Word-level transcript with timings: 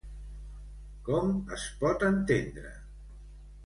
Com 1.11 1.31
es 1.59 1.69
pot 1.85 2.09
entendre? 2.11 2.77